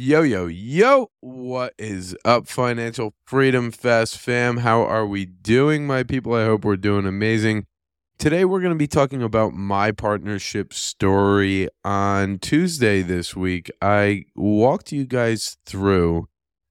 Yo, 0.00 0.22
yo, 0.22 0.46
yo, 0.46 1.10
what 1.18 1.74
is 1.76 2.16
up, 2.24 2.46
Financial 2.46 3.14
Freedom 3.24 3.72
Fest 3.72 4.16
fam? 4.16 4.58
How 4.58 4.82
are 4.82 5.04
we 5.04 5.26
doing, 5.26 5.88
my 5.88 6.04
people? 6.04 6.34
I 6.34 6.44
hope 6.44 6.64
we're 6.64 6.76
doing 6.76 7.04
amazing. 7.04 7.66
Today, 8.16 8.44
we're 8.44 8.60
going 8.60 8.72
to 8.72 8.78
be 8.78 8.86
talking 8.86 9.24
about 9.24 9.54
my 9.54 9.90
partnership 9.90 10.72
story. 10.72 11.68
On 11.84 12.38
Tuesday 12.38 13.02
this 13.02 13.34
week, 13.34 13.72
I 13.82 14.26
walked 14.36 14.92
you 14.92 15.04
guys 15.04 15.56
through 15.66 16.28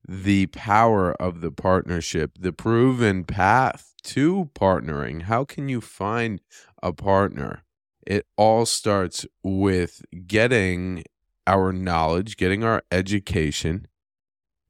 the 0.07 0.45
power 0.45 1.11
of 1.21 1.41
the 1.41 1.51
partnership, 1.51 2.31
the 2.39 2.53
proven 2.53 3.25
path 3.25 3.93
to 4.03 4.51
partnering. 4.55 5.23
How 5.23 5.43
can 5.43 5.67
you 5.67 5.81
find 5.81 6.39
a 6.81 6.93
partner? 6.93 7.65
It 8.05 8.25
all 8.37 8.65
starts 8.65 9.25
with 9.43 10.01
getting 10.27 11.03
our 11.47 11.71
knowledge, 11.71 12.37
getting 12.37 12.63
our 12.63 12.83
education, 12.91 13.87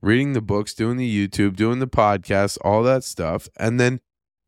reading 0.02 0.34
the 0.34 0.42
books, 0.42 0.74
doing 0.74 0.98
the 0.98 1.28
YouTube, 1.28 1.56
doing 1.56 1.80
the 1.80 1.88
podcast, 1.88 2.58
all 2.64 2.84
that 2.84 3.04
stuff, 3.04 3.50
and 3.58 3.80
then 3.80 4.00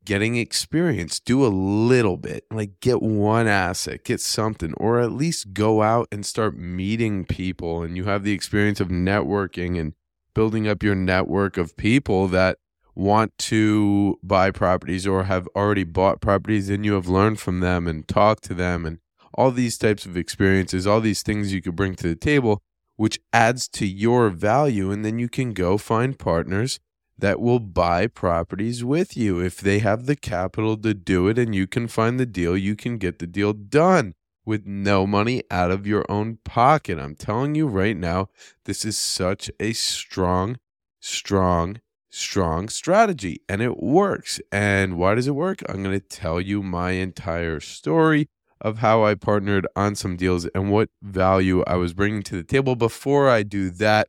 getting 0.04 0.36
experience. 0.36 1.20
Do 1.20 1.44
a 1.44 1.48
little 1.48 2.16
bit, 2.16 2.44
like 2.50 2.80
get 2.80 3.02
one 3.02 3.46
asset, 3.46 4.04
get 4.04 4.20
something, 4.20 4.72
or 4.74 5.00
at 5.00 5.12
least 5.12 5.52
go 5.52 5.82
out 5.82 6.08
and 6.10 6.24
start 6.24 6.56
meeting 6.56 7.24
people. 7.26 7.82
And 7.82 7.96
you 7.96 8.04
have 8.04 8.24
the 8.24 8.32
experience 8.32 8.80
of 8.80 8.88
networking 8.88 9.78
and 9.78 9.94
building 10.32 10.68
up 10.68 10.82
your 10.82 10.94
network 10.94 11.56
of 11.58 11.76
people 11.76 12.28
that 12.28 12.58
want 12.94 13.36
to 13.38 14.18
buy 14.22 14.50
properties 14.50 15.06
or 15.06 15.24
have 15.24 15.48
already 15.56 15.84
bought 15.84 16.20
properties 16.20 16.68
and 16.68 16.84
you 16.84 16.94
have 16.94 17.08
learned 17.08 17.40
from 17.40 17.60
them 17.60 17.86
and 17.86 18.06
talked 18.06 18.44
to 18.44 18.54
them 18.54 18.84
and 18.84 18.98
all 19.40 19.50
these 19.50 19.78
types 19.78 20.04
of 20.04 20.18
experiences, 20.18 20.86
all 20.86 21.00
these 21.00 21.22
things 21.22 21.50
you 21.50 21.62
could 21.62 21.74
bring 21.74 21.94
to 21.94 22.06
the 22.06 22.14
table, 22.14 22.60
which 22.96 23.18
adds 23.32 23.66
to 23.68 23.86
your 23.86 24.28
value. 24.28 24.90
And 24.90 25.02
then 25.02 25.18
you 25.18 25.30
can 25.30 25.54
go 25.54 25.78
find 25.78 26.18
partners 26.18 26.78
that 27.18 27.40
will 27.40 27.58
buy 27.58 28.06
properties 28.06 28.84
with 28.84 29.16
you. 29.16 29.40
If 29.40 29.58
they 29.58 29.78
have 29.78 30.04
the 30.04 30.14
capital 30.14 30.76
to 30.76 30.92
do 30.92 31.26
it 31.26 31.38
and 31.38 31.54
you 31.54 31.66
can 31.66 31.88
find 31.88 32.20
the 32.20 32.26
deal, 32.26 32.54
you 32.54 32.76
can 32.76 32.98
get 32.98 33.18
the 33.18 33.26
deal 33.26 33.54
done 33.54 34.12
with 34.44 34.66
no 34.66 35.06
money 35.06 35.42
out 35.50 35.70
of 35.70 35.86
your 35.86 36.04
own 36.10 36.36
pocket. 36.44 36.98
I'm 36.98 37.14
telling 37.14 37.54
you 37.54 37.66
right 37.66 37.96
now, 37.96 38.28
this 38.66 38.84
is 38.84 38.98
such 38.98 39.50
a 39.58 39.72
strong, 39.72 40.58
strong, 41.00 41.80
strong 42.10 42.68
strategy 42.68 43.40
and 43.48 43.62
it 43.62 43.82
works. 43.82 44.38
And 44.52 44.98
why 44.98 45.14
does 45.14 45.26
it 45.26 45.34
work? 45.34 45.62
I'm 45.66 45.82
going 45.82 45.98
to 45.98 46.06
tell 46.06 46.42
you 46.42 46.62
my 46.62 46.90
entire 46.90 47.60
story 47.60 48.28
of 48.60 48.78
how 48.78 49.04
I 49.04 49.14
partnered 49.14 49.66
on 49.74 49.94
some 49.94 50.16
deals 50.16 50.46
and 50.54 50.70
what 50.70 50.90
value 51.02 51.62
I 51.66 51.76
was 51.76 51.94
bringing 51.94 52.22
to 52.24 52.36
the 52.36 52.44
table. 52.44 52.76
Before 52.76 53.28
I 53.28 53.42
do 53.42 53.70
that, 53.70 54.08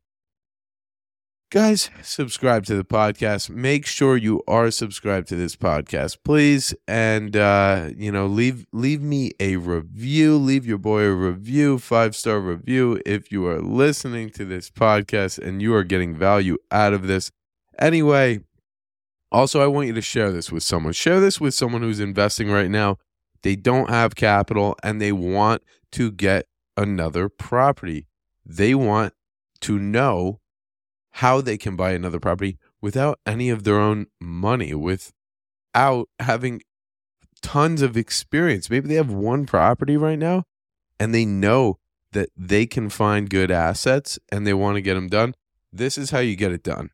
guys, 1.49 1.89
subscribe 2.01 2.65
to 2.65 2.75
the 2.75 2.83
podcast. 2.83 3.49
Make 3.49 3.85
sure 3.85 4.17
you 4.17 4.41
are 4.47 4.71
subscribed 4.71 5.27
to 5.29 5.35
this 5.35 5.55
podcast, 5.55 6.17
please, 6.23 6.73
and 6.87 7.35
uh, 7.35 7.89
you 7.95 8.11
know, 8.11 8.27
leave 8.27 8.65
leave 8.71 9.01
me 9.01 9.31
a 9.39 9.57
review. 9.57 10.37
Leave 10.37 10.65
your 10.65 10.77
boy 10.77 11.03
a 11.03 11.13
review, 11.13 11.79
five 11.79 12.15
star 12.15 12.39
review, 12.39 13.01
if 13.05 13.31
you 13.31 13.45
are 13.47 13.61
listening 13.61 14.29
to 14.31 14.45
this 14.45 14.69
podcast 14.69 15.37
and 15.39 15.61
you 15.61 15.73
are 15.73 15.83
getting 15.83 16.15
value 16.15 16.57
out 16.71 16.93
of 16.93 17.07
this. 17.07 17.31
Anyway. 17.79 18.41
Also, 19.33 19.63
I 19.63 19.67
want 19.67 19.87
you 19.87 19.93
to 19.93 20.01
share 20.01 20.29
this 20.29 20.51
with 20.51 20.61
someone. 20.61 20.91
Share 20.91 21.21
this 21.21 21.39
with 21.39 21.53
someone 21.53 21.81
who's 21.81 22.01
investing 22.01 22.51
right 22.51 22.69
now 22.69 22.97
they 23.43 23.55
don't 23.55 23.89
have 23.89 24.15
capital 24.15 24.75
and 24.83 25.01
they 25.01 25.11
want 25.11 25.63
to 25.93 26.11
get 26.11 26.47
another 26.77 27.29
property. 27.29 28.07
They 28.45 28.75
want 28.75 29.13
to 29.61 29.79
know 29.79 30.39
how 31.15 31.41
they 31.41 31.57
can 31.57 31.75
buy 31.75 31.91
another 31.91 32.19
property 32.19 32.57
without 32.81 33.19
any 33.25 33.49
of 33.49 33.63
their 33.63 33.79
own 33.79 34.07
money, 34.19 34.73
without 34.73 36.09
having 36.19 36.61
tons 37.41 37.81
of 37.81 37.97
experience. 37.97 38.69
Maybe 38.69 38.87
they 38.87 38.95
have 38.95 39.11
one 39.11 39.45
property 39.45 39.97
right 39.97 40.19
now 40.19 40.43
and 40.99 41.13
they 41.13 41.25
know 41.25 41.77
that 42.11 42.29
they 42.35 42.65
can 42.65 42.89
find 42.89 43.29
good 43.29 43.51
assets 43.51 44.19
and 44.31 44.45
they 44.45 44.53
want 44.53 44.75
to 44.75 44.81
get 44.81 44.95
them 44.95 45.07
done. 45.07 45.35
This 45.71 45.97
is 45.97 46.11
how 46.11 46.19
you 46.19 46.35
get 46.35 46.51
it 46.51 46.63
done. 46.63 46.89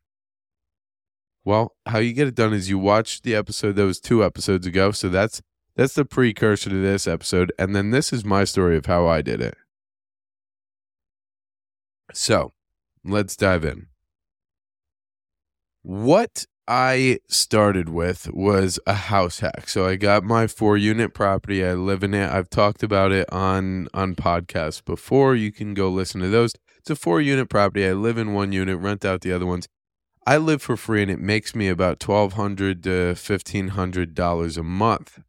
Well, 1.44 1.74
how 1.86 1.98
you 1.98 2.12
get 2.12 2.28
it 2.28 2.34
done 2.34 2.52
is 2.52 2.68
you 2.68 2.78
watch 2.78 3.22
the 3.22 3.34
episode 3.34 3.76
that 3.76 3.84
was 3.84 4.00
two 4.00 4.24
episodes 4.24 4.66
ago. 4.66 4.92
So 4.92 5.08
that's 5.08 5.40
that's 5.78 5.94
the 5.94 6.04
precursor 6.04 6.70
to 6.70 6.82
this 6.82 7.06
episode. 7.06 7.52
And 7.56 7.74
then 7.74 7.90
this 7.90 8.12
is 8.12 8.24
my 8.24 8.42
story 8.42 8.76
of 8.76 8.86
how 8.86 9.06
I 9.06 9.22
did 9.22 9.40
it. 9.40 9.56
So 12.12 12.52
let's 13.04 13.36
dive 13.36 13.64
in. 13.64 13.86
What 15.82 16.46
I 16.66 17.20
started 17.28 17.88
with 17.88 18.28
was 18.32 18.80
a 18.88 18.94
house 18.94 19.38
hack. 19.38 19.68
So 19.68 19.86
I 19.86 19.94
got 19.94 20.24
my 20.24 20.48
four 20.48 20.76
unit 20.76 21.14
property. 21.14 21.64
I 21.64 21.74
live 21.74 22.02
in 22.02 22.12
it. 22.12 22.28
I've 22.28 22.50
talked 22.50 22.82
about 22.82 23.12
it 23.12 23.32
on 23.32 23.86
on 23.94 24.16
podcasts 24.16 24.84
before. 24.84 25.36
You 25.36 25.52
can 25.52 25.74
go 25.74 25.88
listen 25.88 26.20
to 26.22 26.28
those. 26.28 26.54
It's 26.78 26.90
a 26.90 26.96
four 26.96 27.20
unit 27.20 27.48
property. 27.48 27.86
I 27.86 27.92
live 27.92 28.18
in 28.18 28.34
one 28.34 28.50
unit, 28.50 28.80
rent 28.80 29.04
out 29.04 29.20
the 29.20 29.32
other 29.32 29.46
ones. 29.46 29.68
I 30.26 30.38
live 30.38 30.60
for 30.60 30.76
free 30.76 31.02
and 31.02 31.10
it 31.10 31.20
makes 31.20 31.54
me 31.54 31.68
about 31.68 32.00
twelve 32.00 32.32
hundred 32.32 32.82
to 32.82 33.14
fifteen 33.14 33.68
hundred 33.68 34.16
dollars 34.16 34.56
a 34.56 34.64
month. 34.64 35.20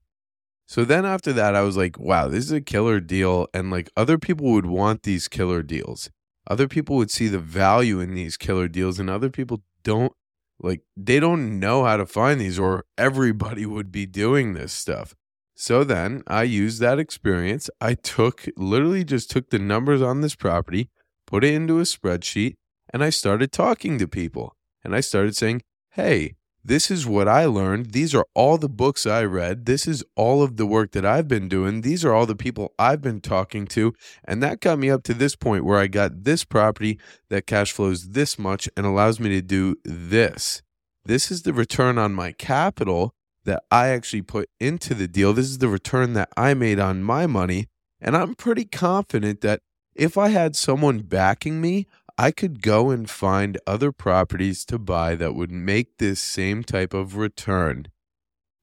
So 0.69 0.85
then 0.85 1.03
after 1.03 1.33
that, 1.33 1.55
I 1.55 1.63
was 1.63 1.75
like, 1.75 1.97
wow, 1.97 2.27
this 2.27 2.45
is 2.45 2.51
a 2.51 2.61
killer 2.61 2.99
deal. 2.99 3.47
And 3.55 3.71
like 3.71 3.89
other 3.97 4.19
people 4.19 4.51
would 4.51 4.67
want 4.67 5.01
these 5.01 5.27
killer 5.27 5.63
deals. 5.63 6.11
Other 6.45 6.67
people 6.67 6.95
would 6.97 7.09
see 7.09 7.27
the 7.27 7.39
value 7.39 7.99
in 7.99 8.13
these 8.13 8.37
killer 8.37 8.67
deals, 8.67 8.99
and 8.99 9.09
other 9.09 9.31
people 9.31 9.63
don't 9.83 10.13
like, 10.59 10.81
they 10.95 11.19
don't 11.19 11.59
know 11.59 11.85
how 11.85 11.97
to 11.97 12.05
find 12.05 12.39
these, 12.39 12.59
or 12.59 12.85
everybody 12.99 13.65
would 13.65 13.91
be 13.91 14.05
doing 14.05 14.53
this 14.53 14.71
stuff. 14.71 15.15
So 15.55 15.83
then 15.83 16.21
I 16.27 16.43
used 16.43 16.79
that 16.81 16.99
experience. 16.99 17.71
I 17.81 17.95
took 17.95 18.45
literally 18.55 19.03
just 19.03 19.31
took 19.31 19.49
the 19.49 19.57
numbers 19.57 20.03
on 20.03 20.21
this 20.21 20.35
property, 20.35 20.91
put 21.25 21.43
it 21.43 21.53
into 21.55 21.79
a 21.79 21.83
spreadsheet, 21.83 22.57
and 22.93 23.03
I 23.03 23.09
started 23.09 23.51
talking 23.51 23.97
to 23.97 24.07
people. 24.07 24.55
And 24.83 24.95
I 24.95 24.99
started 24.99 25.35
saying, 25.35 25.63
hey, 25.91 26.35
this 26.63 26.91
is 26.91 27.07
what 27.07 27.27
I 27.27 27.45
learned. 27.45 27.91
These 27.91 28.13
are 28.13 28.25
all 28.33 28.57
the 28.57 28.69
books 28.69 29.05
I 29.05 29.23
read. 29.23 29.65
This 29.65 29.87
is 29.87 30.03
all 30.15 30.43
of 30.43 30.57
the 30.57 30.65
work 30.65 30.91
that 30.91 31.05
I've 31.05 31.27
been 31.27 31.47
doing. 31.47 31.81
These 31.81 32.03
are 32.03 32.13
all 32.13 32.25
the 32.25 32.35
people 32.35 32.73
I've 32.77 33.01
been 33.01 33.21
talking 33.21 33.65
to. 33.67 33.93
And 34.25 34.43
that 34.43 34.59
got 34.59 34.77
me 34.77 34.89
up 34.89 35.03
to 35.03 35.13
this 35.13 35.35
point 35.35 35.65
where 35.65 35.79
I 35.79 35.87
got 35.87 36.23
this 36.25 36.43
property 36.43 36.99
that 37.29 37.47
cash 37.47 37.71
flows 37.71 38.09
this 38.09 38.37
much 38.37 38.69
and 38.75 38.85
allows 38.85 39.19
me 39.19 39.29
to 39.29 39.41
do 39.41 39.77
this. 39.83 40.61
This 41.05 41.31
is 41.31 41.43
the 41.43 41.53
return 41.53 41.97
on 41.97 42.13
my 42.13 42.33
capital 42.33 43.13
that 43.45 43.63
I 43.71 43.87
actually 43.87 44.21
put 44.21 44.49
into 44.59 44.93
the 44.93 45.07
deal. 45.07 45.33
This 45.33 45.49
is 45.49 45.59
the 45.59 45.69
return 45.69 46.13
that 46.13 46.29
I 46.35 46.53
made 46.53 46.79
on 46.79 47.03
my 47.03 47.25
money. 47.25 47.67
And 48.01 48.15
I'm 48.15 48.35
pretty 48.35 48.65
confident 48.65 49.41
that 49.41 49.61
if 49.95 50.17
I 50.17 50.29
had 50.29 50.55
someone 50.55 50.99
backing 50.99 51.59
me, 51.59 51.87
I 52.19 52.31
could 52.31 52.61
go 52.61 52.89
and 52.89 53.09
find 53.09 53.57
other 53.65 53.93
properties 53.93 54.65
to 54.65 54.77
buy 54.77 55.15
that 55.15 55.35
would 55.35 55.51
make 55.51 55.99
this 55.99 56.19
same 56.19 56.65
type 56.65 56.93
of 56.93 57.15
return. 57.15 57.87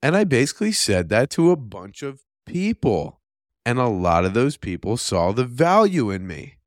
And 0.02 0.14
I 0.14 0.24
basically 0.24 0.72
said 0.72 1.08
that 1.08 1.30
to 1.30 1.50
a 1.50 1.56
bunch 1.56 2.02
of 2.02 2.20
people. 2.44 3.22
And 3.64 3.78
a 3.78 3.86
lot 3.86 4.26
of 4.26 4.34
those 4.34 4.58
people 4.58 4.98
saw 4.98 5.32
the 5.32 5.46
value 5.46 6.10
in 6.10 6.26
me. 6.26 6.58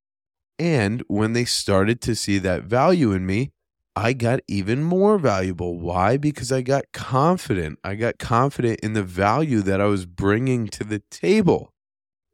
And 0.58 1.04
when 1.08 1.34
they 1.34 1.46
started 1.46 2.02
to 2.02 2.16
see 2.16 2.40
that 2.40 2.64
value 2.64 3.12
in 3.12 3.24
me, 3.24 3.52
I 3.96 4.14
got 4.14 4.40
even 4.48 4.82
more 4.82 5.20
valuable. 5.20 5.78
Why? 5.78 6.18
Because 6.18 6.52
I 6.52 6.64
got 6.64 6.86
confident. 6.92 7.78
I 7.84 7.94
got 7.94 8.18
confident 8.18 8.80
in 8.80 8.94
the 8.94 9.04
value 9.04 9.62
that 9.62 9.80
I 9.80 9.86
was 9.86 10.08
bringing 10.08 10.68
to 10.70 10.84
the 10.84 11.04
table. 11.12 11.72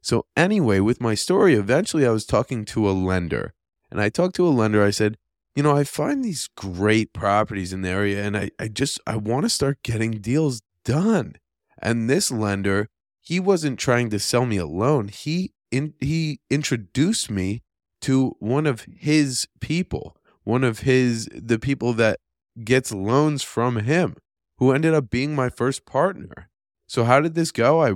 So, 0.00 0.24
anyway, 0.34 0.80
with 0.80 0.98
my 0.98 1.14
story, 1.14 1.52
eventually 1.56 2.06
I 2.06 2.10
was 2.10 2.24
talking 2.24 2.64
to 2.66 2.88
a 2.88 2.92
lender 2.92 3.52
and 3.96 4.02
I 4.02 4.10
talked 4.10 4.36
to 4.36 4.46
a 4.46 4.50
lender. 4.50 4.84
I 4.84 4.90
said, 4.90 5.16
you 5.54 5.62
know, 5.62 5.74
I 5.74 5.82
find 5.82 6.22
these 6.22 6.50
great 6.54 7.14
properties 7.14 7.72
in 7.72 7.80
the 7.80 7.88
area 7.88 8.22
and 8.22 8.36
I, 8.36 8.50
I 8.58 8.68
just 8.68 9.00
I 9.06 9.16
want 9.16 9.46
to 9.46 9.48
start 9.48 9.82
getting 9.82 10.20
deals 10.20 10.60
done. 10.84 11.36
And 11.80 12.10
this 12.10 12.30
lender, 12.30 12.90
he 13.22 13.40
wasn't 13.40 13.78
trying 13.78 14.10
to 14.10 14.18
sell 14.18 14.44
me 14.44 14.58
a 14.58 14.66
loan. 14.66 15.08
He 15.08 15.54
in, 15.70 15.94
he 15.98 16.40
introduced 16.50 17.30
me 17.30 17.62
to 18.02 18.36
one 18.38 18.66
of 18.66 18.82
his 18.82 19.48
people, 19.60 20.18
one 20.44 20.62
of 20.62 20.80
his 20.80 21.26
the 21.34 21.58
people 21.58 21.94
that 21.94 22.20
gets 22.62 22.92
loans 22.92 23.42
from 23.42 23.76
him, 23.76 24.16
who 24.58 24.72
ended 24.72 24.92
up 24.92 25.08
being 25.08 25.34
my 25.34 25.48
first 25.48 25.86
partner. 25.86 26.50
So 26.86 27.04
how 27.04 27.22
did 27.22 27.34
this 27.34 27.50
go? 27.50 27.82
I 27.82 27.94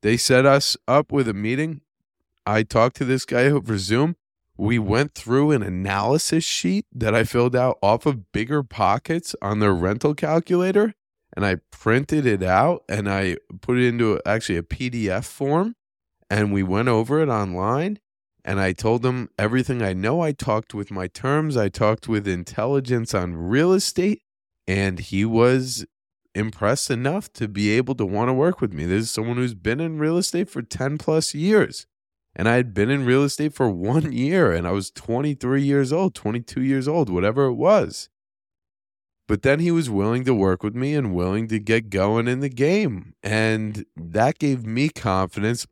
they 0.00 0.16
set 0.16 0.46
us 0.46 0.78
up 0.88 1.12
with 1.12 1.28
a 1.28 1.34
meeting. 1.34 1.82
I 2.46 2.62
talked 2.62 2.96
to 2.96 3.04
this 3.04 3.26
guy 3.26 3.44
over 3.44 3.76
Zoom 3.76 4.16
we 4.56 4.78
went 4.78 5.14
through 5.14 5.50
an 5.50 5.62
analysis 5.62 6.44
sheet 6.44 6.86
that 6.92 7.14
I 7.14 7.24
filled 7.24 7.56
out 7.56 7.78
off 7.82 8.06
of 8.06 8.32
Bigger 8.32 8.62
Pockets 8.62 9.34
on 9.40 9.58
their 9.58 9.72
rental 9.72 10.14
calculator 10.14 10.94
and 11.34 11.46
I 11.46 11.56
printed 11.70 12.26
it 12.26 12.42
out 12.42 12.84
and 12.88 13.10
I 13.10 13.36
put 13.60 13.78
it 13.78 13.86
into 13.86 14.20
actually 14.26 14.58
a 14.58 14.62
PDF 14.62 15.24
form 15.24 15.74
and 16.28 16.52
we 16.52 16.62
went 16.62 16.88
over 16.88 17.20
it 17.20 17.28
online 17.28 17.98
and 18.44 18.60
I 18.60 18.72
told 18.72 19.02
them 19.02 19.30
everything 19.38 19.82
I 19.82 19.92
know. 19.92 20.20
I 20.20 20.32
talked 20.32 20.74
with 20.74 20.90
my 20.90 21.06
terms, 21.06 21.56
I 21.56 21.68
talked 21.68 22.08
with 22.08 22.26
intelligence 22.26 23.14
on 23.14 23.36
real 23.36 23.72
estate, 23.72 24.22
and 24.66 24.98
he 24.98 25.24
was 25.24 25.86
impressed 26.34 26.90
enough 26.90 27.32
to 27.34 27.46
be 27.46 27.70
able 27.70 27.94
to 27.94 28.06
want 28.06 28.28
to 28.28 28.34
work 28.34 28.60
with 28.60 28.72
me. 28.72 28.84
This 28.84 29.04
is 29.04 29.10
someone 29.10 29.36
who's 29.36 29.54
been 29.54 29.80
in 29.80 29.98
real 29.98 30.16
estate 30.16 30.48
for 30.48 30.62
10 30.62 30.98
plus 30.98 31.34
years. 31.34 31.86
And 32.34 32.48
I 32.48 32.56
had 32.56 32.74
been 32.74 32.90
in 32.90 33.04
real 33.04 33.24
estate 33.24 33.54
for 33.54 33.68
one 33.70 34.12
year 34.12 34.52
and 34.52 34.66
I 34.66 34.70
was 34.72 34.90
23 34.90 35.62
years 35.62 35.92
old, 35.92 36.14
22 36.14 36.62
years 36.62 36.88
old, 36.88 37.08
whatever 37.08 37.46
it 37.46 37.54
was. 37.54 38.08
But 39.28 39.42
then 39.42 39.60
he 39.60 39.70
was 39.70 39.88
willing 39.88 40.24
to 40.24 40.34
work 40.34 40.62
with 40.62 40.74
me 40.74 40.94
and 40.94 41.14
willing 41.14 41.48
to 41.48 41.58
get 41.58 41.90
going 41.90 42.28
in 42.28 42.40
the 42.40 42.48
game. 42.48 43.14
And 43.22 43.86
that 43.96 44.38
gave 44.38 44.66
me 44.66 44.88
confidence. 44.88 45.66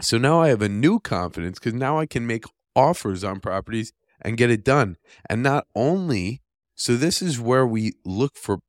So 0.00 0.16
now 0.16 0.40
I 0.40 0.48
have 0.48 0.62
a 0.62 0.68
new 0.68 1.00
confidence 1.00 1.58
because 1.58 1.74
now 1.74 1.98
I 1.98 2.06
can 2.06 2.26
make 2.26 2.44
offers 2.76 3.24
on 3.24 3.40
properties 3.40 3.92
and 4.20 4.36
get 4.36 4.50
it 4.50 4.64
done. 4.64 4.96
And 5.28 5.42
not 5.42 5.66
only, 5.74 6.40
so 6.76 6.96
this 6.96 7.20
is 7.20 7.40
where 7.40 7.66
we 7.66 7.94
look 8.04 8.36
for 8.36 8.60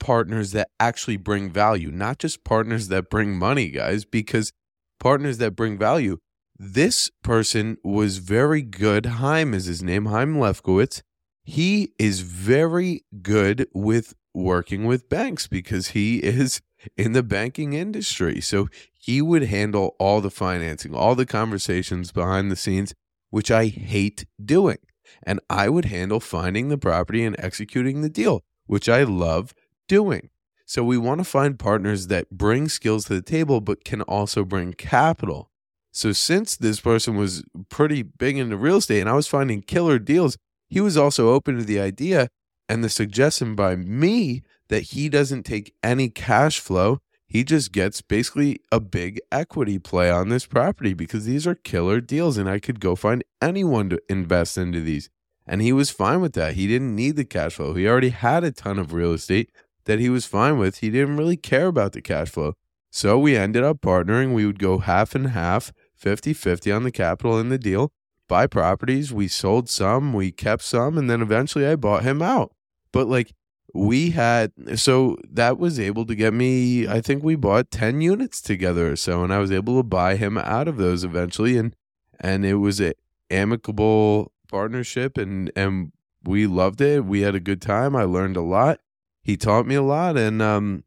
partners 0.00 0.50
that 0.52 0.68
actually 0.80 1.16
bring 1.16 1.48
value, 1.48 1.90
not 1.90 2.18
just 2.18 2.44
partners 2.44 2.88
that 2.88 3.08
bring 3.08 3.38
money, 3.38 3.70
guys, 3.70 4.04
because 4.04 4.52
partners 4.98 5.38
that 5.38 5.52
bring 5.52 5.78
value. 5.78 6.18
This 6.64 7.10
person 7.24 7.76
was 7.82 8.18
very 8.18 8.62
good. 8.62 9.06
Heim 9.06 9.52
is 9.52 9.64
his 9.64 9.82
name, 9.82 10.06
Heim 10.06 10.36
Lefkowitz. 10.36 11.02
He 11.42 11.92
is 11.98 12.20
very 12.20 13.04
good 13.20 13.66
with 13.74 14.14
working 14.32 14.84
with 14.84 15.08
banks 15.08 15.48
because 15.48 15.88
he 15.88 16.18
is 16.22 16.62
in 16.96 17.14
the 17.14 17.24
banking 17.24 17.72
industry. 17.72 18.40
So 18.40 18.68
he 18.94 19.20
would 19.20 19.42
handle 19.42 19.96
all 19.98 20.20
the 20.20 20.30
financing, 20.30 20.94
all 20.94 21.16
the 21.16 21.26
conversations 21.26 22.12
behind 22.12 22.48
the 22.48 22.54
scenes, 22.54 22.94
which 23.30 23.50
I 23.50 23.66
hate 23.66 24.26
doing. 24.40 24.78
And 25.24 25.40
I 25.50 25.68
would 25.68 25.86
handle 25.86 26.20
finding 26.20 26.68
the 26.68 26.78
property 26.78 27.24
and 27.24 27.34
executing 27.40 28.02
the 28.02 28.08
deal, 28.08 28.44
which 28.66 28.88
I 28.88 29.02
love 29.02 29.52
doing. 29.88 30.30
So 30.64 30.84
we 30.84 30.96
want 30.96 31.18
to 31.18 31.24
find 31.24 31.58
partners 31.58 32.06
that 32.06 32.30
bring 32.30 32.68
skills 32.68 33.06
to 33.06 33.14
the 33.14 33.20
table, 33.20 33.60
but 33.60 33.84
can 33.84 34.02
also 34.02 34.44
bring 34.44 34.74
capital. 34.74 35.50
So 35.92 36.12
since 36.12 36.56
this 36.56 36.80
person 36.80 37.16
was 37.16 37.44
pretty 37.68 38.02
big 38.02 38.38
into 38.38 38.56
real 38.56 38.78
estate 38.78 39.00
and 39.00 39.10
I 39.10 39.14
was 39.14 39.26
finding 39.28 39.62
killer 39.62 39.98
deals, 39.98 40.38
he 40.68 40.80
was 40.80 40.96
also 40.96 41.30
open 41.30 41.58
to 41.58 41.64
the 41.64 41.78
idea 41.78 42.28
and 42.68 42.82
the 42.82 42.88
suggestion 42.88 43.54
by 43.54 43.76
me 43.76 44.42
that 44.68 44.82
he 44.82 45.10
doesn't 45.10 45.42
take 45.42 45.74
any 45.82 46.08
cash 46.08 46.58
flow. 46.58 47.00
He 47.26 47.44
just 47.44 47.72
gets 47.72 48.00
basically 48.00 48.60
a 48.70 48.80
big 48.80 49.20
equity 49.30 49.78
play 49.78 50.10
on 50.10 50.30
this 50.30 50.46
property 50.46 50.94
because 50.94 51.26
these 51.26 51.46
are 51.46 51.54
killer 51.54 52.00
deals 52.00 52.38
and 52.38 52.48
I 52.48 52.58
could 52.58 52.80
go 52.80 52.96
find 52.96 53.22
anyone 53.42 53.90
to 53.90 54.00
invest 54.08 54.56
into 54.56 54.80
these. 54.80 55.10
And 55.46 55.60
he 55.60 55.72
was 55.72 55.90
fine 55.90 56.22
with 56.22 56.32
that. 56.34 56.54
He 56.54 56.66
didn't 56.66 56.94
need 56.94 57.16
the 57.16 57.24
cash 57.24 57.54
flow. 57.54 57.74
He 57.74 57.86
already 57.86 58.10
had 58.10 58.44
a 58.44 58.52
ton 58.52 58.78
of 58.78 58.94
real 58.94 59.12
estate 59.12 59.50
that 59.84 59.98
he 59.98 60.08
was 60.08 60.24
fine 60.24 60.56
with. 60.56 60.78
He 60.78 60.88
didn't 60.88 61.16
really 61.16 61.36
care 61.36 61.66
about 61.66 61.92
the 61.92 62.00
cash 62.00 62.30
flow. 62.30 62.54
So 62.90 63.18
we 63.18 63.36
ended 63.36 63.64
up 63.64 63.80
partnering. 63.80 64.34
We 64.34 64.46
would 64.46 64.58
go 64.58 64.78
half 64.78 65.14
and 65.14 65.28
half, 65.28 65.72
50 66.02 66.32
50 66.32 66.72
on 66.72 66.82
the 66.82 66.90
capital 66.90 67.38
in 67.38 67.48
the 67.48 67.58
deal, 67.58 67.92
buy 68.28 68.46
properties. 68.46 69.12
We 69.12 69.28
sold 69.28 69.68
some, 69.68 70.12
we 70.12 70.32
kept 70.32 70.62
some, 70.62 70.98
and 70.98 71.08
then 71.08 71.22
eventually 71.22 71.66
I 71.66 71.76
bought 71.76 72.02
him 72.02 72.20
out. 72.20 72.52
But 72.92 73.06
like 73.08 73.32
we 73.72 74.10
had, 74.10 74.52
so 74.78 75.16
that 75.30 75.58
was 75.58 75.80
able 75.80 76.04
to 76.06 76.14
get 76.14 76.34
me, 76.34 76.86
I 76.86 77.00
think 77.00 77.22
we 77.22 77.36
bought 77.36 77.70
10 77.70 78.00
units 78.00 78.42
together 78.42 78.92
or 78.92 78.96
so, 78.96 79.24
and 79.24 79.32
I 79.32 79.38
was 79.38 79.52
able 79.52 79.76
to 79.78 79.82
buy 79.82 80.16
him 80.16 80.36
out 80.36 80.68
of 80.68 80.76
those 80.76 81.04
eventually. 81.04 81.56
And, 81.56 81.74
and 82.20 82.44
it 82.44 82.56
was 82.56 82.80
an 82.80 82.92
amicable 83.30 84.32
partnership 84.48 85.16
and, 85.16 85.50
and 85.56 85.92
we 86.24 86.46
loved 86.46 86.80
it. 86.80 87.04
We 87.04 87.22
had 87.22 87.34
a 87.34 87.40
good 87.40 87.62
time. 87.62 87.96
I 87.96 88.04
learned 88.04 88.36
a 88.36 88.42
lot 88.42 88.80
he 89.22 89.36
taught 89.36 89.66
me 89.66 89.74
a 89.74 89.82
lot 89.82 90.16
and 90.16 90.42
um 90.42 90.84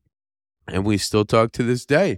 and 0.67 0.85
we 0.85 0.97
still 0.97 1.25
talk 1.25 1.51
to 1.53 1.63
this 1.63 1.85
day 1.85 2.17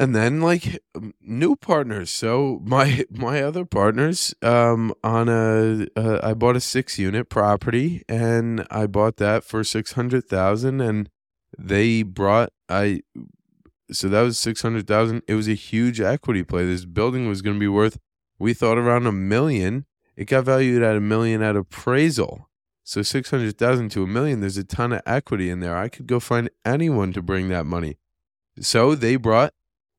and 0.00 0.16
then 0.16 0.40
like 0.40 0.82
new 1.20 1.54
partners. 1.56 2.10
So 2.10 2.60
my 2.64 3.04
my 3.10 3.42
other 3.42 3.66
partners 3.66 4.34
um 4.42 4.94
on 5.04 5.28
a 5.28 5.86
uh, 5.94 6.18
I 6.22 6.32
bought 6.32 6.56
a 6.56 6.60
6 6.60 6.98
unit 6.98 7.28
property 7.28 8.02
and 8.08 8.66
I 8.70 8.86
bought 8.86 9.18
that 9.18 9.44
for 9.44 9.62
600,000 9.62 10.80
and 10.80 11.10
they 11.56 12.02
brought 12.02 12.52
I 12.68 13.02
so 13.92 14.08
that 14.08 14.22
was 14.22 14.38
600,000 14.38 15.22
it 15.28 15.34
was 15.34 15.48
a 15.48 15.54
huge 15.54 16.00
equity 16.00 16.44
play. 16.44 16.64
This 16.64 16.86
building 16.86 17.28
was 17.28 17.42
going 17.42 17.56
to 17.56 17.60
be 17.60 17.68
worth 17.68 17.98
we 18.38 18.54
thought 18.54 18.78
around 18.78 19.06
a 19.06 19.12
million. 19.12 19.84
It 20.16 20.24
got 20.24 20.44
valued 20.44 20.82
at 20.82 20.96
a 20.96 21.00
million 21.00 21.42
at 21.42 21.56
appraisal. 21.56 22.48
So 22.84 23.02
600,000 23.02 23.90
to 23.90 24.02
a 24.02 24.06
million, 24.06 24.40
there's 24.40 24.56
a 24.56 24.64
ton 24.64 24.92
of 24.94 25.02
equity 25.04 25.50
in 25.50 25.60
there. 25.60 25.76
I 25.76 25.88
could 25.88 26.06
go 26.06 26.18
find 26.18 26.48
anyone 26.64 27.12
to 27.12 27.22
bring 27.22 27.48
that 27.48 27.66
money. 27.66 27.98
So 28.58 28.94
they 28.94 29.16
brought 29.16 29.52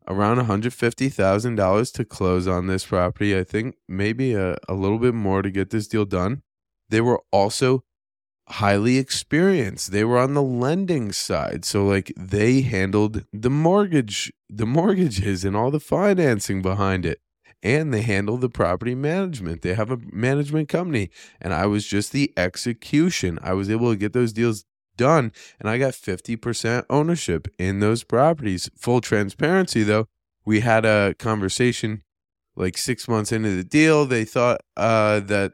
around 0.07 0.37
$150,000 0.37 1.93
to 1.93 2.05
close 2.05 2.47
on 2.47 2.67
this 2.67 2.85
property. 2.85 3.37
I 3.37 3.43
think 3.43 3.75
maybe 3.87 4.33
a, 4.33 4.57
a 4.67 4.73
little 4.73 4.99
bit 4.99 5.13
more 5.13 5.41
to 5.41 5.51
get 5.51 5.69
this 5.69 5.87
deal 5.87 6.05
done. 6.05 6.41
They 6.89 7.01
were 7.01 7.21
also 7.31 7.83
highly 8.49 8.97
experienced. 8.97 9.91
They 9.91 10.03
were 10.03 10.17
on 10.17 10.33
the 10.33 10.41
lending 10.41 11.11
side. 11.11 11.63
So 11.63 11.85
like 11.85 12.11
they 12.17 12.61
handled 12.61 13.25
the 13.31 13.49
mortgage, 13.49 14.31
the 14.49 14.65
mortgages 14.65 15.45
and 15.45 15.55
all 15.55 15.71
the 15.71 15.79
financing 15.79 16.61
behind 16.61 17.05
it 17.05 17.19
and 17.63 17.93
they 17.93 18.01
handle 18.01 18.37
the 18.37 18.49
property 18.49 18.95
management. 18.95 19.61
They 19.61 19.73
have 19.73 19.91
a 19.91 19.99
management 20.11 20.69
company, 20.69 21.09
and 21.39 21.53
I 21.53 21.67
was 21.67 21.85
just 21.85 22.11
the 22.11 22.33
execution. 22.35 23.37
I 23.41 23.53
was 23.53 23.69
able 23.69 23.91
to 23.91 23.97
get 23.97 24.13
those 24.13 24.33
deals 24.33 24.65
done, 25.01 25.31
and 25.59 25.67
I 25.67 25.79
got 25.79 25.93
50% 25.93 26.85
ownership 26.87 27.47
in 27.57 27.79
those 27.79 28.03
properties. 28.03 28.69
Full 28.77 29.01
transparency, 29.01 29.81
though, 29.81 30.07
we 30.45 30.59
had 30.59 30.85
a 30.85 31.15
conversation 31.15 32.03
like 32.55 32.77
six 32.77 33.07
months 33.07 33.31
into 33.31 33.55
the 33.55 33.63
deal. 33.63 34.05
They 34.05 34.25
thought 34.25 34.61
uh, 34.77 35.21
that 35.21 35.53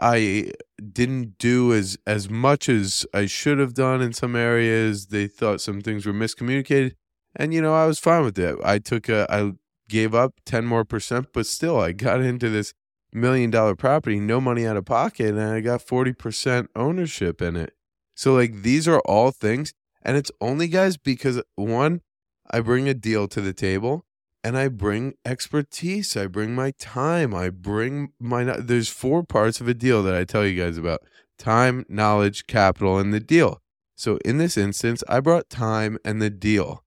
I 0.00 0.52
didn't 0.92 1.38
do 1.38 1.72
as 1.72 1.98
as 2.06 2.30
much 2.30 2.68
as 2.68 3.04
I 3.12 3.26
should 3.26 3.58
have 3.58 3.74
done 3.74 4.00
in 4.00 4.12
some 4.12 4.36
areas. 4.36 5.06
They 5.06 5.26
thought 5.26 5.60
some 5.60 5.80
things 5.80 6.06
were 6.06 6.12
miscommunicated, 6.12 6.92
and 7.34 7.52
you 7.52 7.60
know 7.60 7.74
I 7.74 7.86
was 7.86 7.98
fine 7.98 8.24
with 8.24 8.36
that. 8.36 8.58
I 8.64 8.78
took 8.78 9.08
a 9.08 9.26
I 9.28 9.52
gave 9.88 10.14
up 10.14 10.34
10 10.46 10.64
more 10.66 10.84
percent, 10.84 11.28
but 11.32 11.46
still, 11.46 11.80
I 11.80 11.90
got 11.92 12.20
into 12.20 12.48
this 12.48 12.74
million 13.12 13.50
dollar 13.50 13.74
property, 13.74 14.20
no 14.20 14.40
money 14.40 14.66
out 14.66 14.76
of 14.76 14.84
pocket, 14.84 15.30
and 15.30 15.40
I 15.40 15.60
got 15.60 15.84
40% 15.84 16.68
ownership 16.76 17.42
in 17.42 17.56
it. 17.56 17.74
So, 18.22 18.34
like, 18.34 18.62
these 18.62 18.86
are 18.86 19.00
all 19.00 19.32
things. 19.32 19.74
And 20.00 20.16
it's 20.16 20.30
only, 20.40 20.68
guys, 20.68 20.96
because 20.96 21.42
one, 21.56 22.02
I 22.48 22.60
bring 22.60 22.88
a 22.88 22.94
deal 22.94 23.26
to 23.26 23.40
the 23.40 23.52
table 23.52 24.06
and 24.44 24.56
I 24.56 24.68
bring 24.68 25.14
expertise. 25.24 26.16
I 26.16 26.28
bring 26.28 26.54
my 26.54 26.70
time. 26.78 27.34
I 27.34 27.50
bring 27.50 28.12
my, 28.20 28.44
there's 28.44 28.88
four 28.88 29.24
parts 29.24 29.60
of 29.60 29.66
a 29.66 29.74
deal 29.74 30.04
that 30.04 30.14
I 30.14 30.22
tell 30.22 30.46
you 30.46 30.62
guys 30.62 30.78
about 30.78 31.00
time, 31.36 31.84
knowledge, 31.88 32.46
capital, 32.46 32.96
and 32.96 33.12
the 33.12 33.18
deal. 33.18 33.60
So, 33.96 34.18
in 34.24 34.38
this 34.38 34.56
instance, 34.56 35.02
I 35.08 35.18
brought 35.18 35.50
time 35.50 35.98
and 36.04 36.22
the 36.22 36.30
deal 36.30 36.84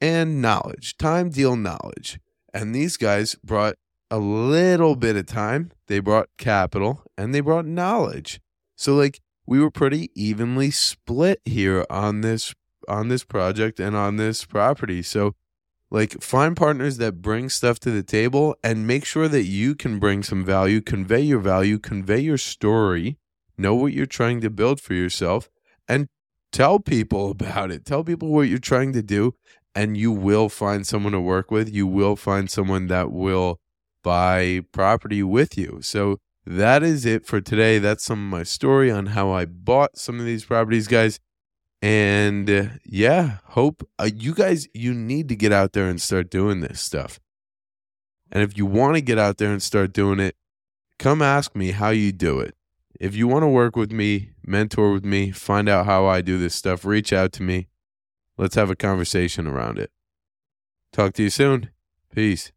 and 0.00 0.42
knowledge, 0.42 0.96
time, 0.96 1.30
deal, 1.30 1.54
knowledge. 1.54 2.18
And 2.52 2.74
these 2.74 2.96
guys 2.96 3.36
brought 3.44 3.76
a 4.10 4.18
little 4.18 4.96
bit 4.96 5.14
of 5.14 5.26
time, 5.26 5.70
they 5.86 6.00
brought 6.00 6.30
capital, 6.36 7.04
and 7.16 7.32
they 7.32 7.38
brought 7.38 7.64
knowledge. 7.64 8.40
So 8.74 8.96
like 8.96 9.20
we 9.46 9.60
were 9.60 9.70
pretty 9.70 10.10
evenly 10.14 10.70
split 10.70 11.40
here 11.44 11.84
on 11.90 12.20
this 12.20 12.54
on 12.88 13.08
this 13.08 13.24
project 13.24 13.80
and 13.80 13.96
on 13.96 14.16
this 14.16 14.44
property. 14.44 15.02
So 15.02 15.34
like 15.90 16.20
find 16.22 16.56
partners 16.56 16.98
that 16.98 17.22
bring 17.22 17.48
stuff 17.48 17.78
to 17.80 17.90
the 17.90 18.02
table 18.02 18.56
and 18.62 18.86
make 18.86 19.04
sure 19.04 19.28
that 19.28 19.44
you 19.44 19.74
can 19.74 19.98
bring 19.98 20.22
some 20.22 20.44
value, 20.44 20.80
convey 20.80 21.20
your 21.20 21.38
value, 21.38 21.78
convey 21.78 22.20
your 22.20 22.38
story, 22.38 23.18
know 23.56 23.74
what 23.74 23.92
you're 23.92 24.06
trying 24.06 24.40
to 24.42 24.50
build 24.50 24.80
for 24.80 24.94
yourself 24.94 25.48
and 25.88 26.08
tell 26.52 26.78
people 26.78 27.30
about 27.38 27.70
it. 27.70 27.84
Tell 27.84 28.04
people 28.04 28.28
what 28.28 28.48
you're 28.48 28.58
trying 28.58 28.92
to 28.94 29.02
do 29.02 29.34
and 29.74 29.96
you 29.96 30.12
will 30.12 30.48
find 30.48 30.86
someone 30.86 31.12
to 31.12 31.20
work 31.20 31.50
with. 31.50 31.72
You 31.72 31.86
will 31.86 32.16
find 32.16 32.50
someone 32.50 32.86
that 32.88 33.10
will 33.10 33.60
buy 34.02 34.62
property 34.72 35.22
with 35.22 35.56
you. 35.58 35.78
So 35.80 36.18
that 36.46 36.82
is 36.82 37.06
it 37.06 37.26
for 37.26 37.40
today. 37.40 37.78
That's 37.78 38.04
some 38.04 38.24
of 38.24 38.38
my 38.38 38.42
story 38.42 38.90
on 38.90 39.06
how 39.06 39.30
I 39.30 39.46
bought 39.46 39.98
some 39.98 40.18
of 40.18 40.26
these 40.26 40.44
properties, 40.44 40.88
guys. 40.88 41.20
And 41.80 42.48
uh, 42.48 42.64
yeah, 42.84 43.38
hope 43.48 43.86
uh, 43.98 44.08
you 44.14 44.34
guys, 44.34 44.68
you 44.72 44.94
need 44.94 45.28
to 45.28 45.36
get 45.36 45.52
out 45.52 45.72
there 45.72 45.88
and 45.88 46.00
start 46.00 46.30
doing 46.30 46.60
this 46.60 46.80
stuff. 46.80 47.20
And 48.32 48.42
if 48.42 48.56
you 48.56 48.66
want 48.66 48.96
to 48.96 49.00
get 49.00 49.18
out 49.18 49.36
there 49.36 49.52
and 49.52 49.62
start 49.62 49.92
doing 49.92 50.18
it, 50.18 50.34
come 50.98 51.22
ask 51.22 51.54
me 51.54 51.72
how 51.72 51.90
you 51.90 52.10
do 52.10 52.40
it. 52.40 52.54
If 52.98 53.14
you 53.14 53.28
want 53.28 53.42
to 53.42 53.48
work 53.48 53.76
with 53.76 53.92
me, 53.92 54.30
mentor 54.46 54.92
with 54.92 55.04
me, 55.04 55.30
find 55.30 55.68
out 55.68 55.86
how 55.86 56.06
I 56.06 56.20
do 56.20 56.38
this 56.38 56.54
stuff, 56.54 56.84
reach 56.84 57.12
out 57.12 57.32
to 57.32 57.42
me. 57.42 57.68
Let's 58.38 58.54
have 58.54 58.70
a 58.70 58.76
conversation 58.76 59.46
around 59.46 59.78
it. 59.78 59.90
Talk 60.92 61.12
to 61.14 61.22
you 61.22 61.30
soon. 61.30 61.70
Peace. 62.14 62.53